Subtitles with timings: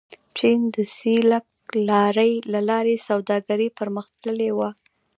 [0.37, 1.45] چین د سیلک
[1.89, 4.69] لارې له لارې سوداګري پرمختللې وه.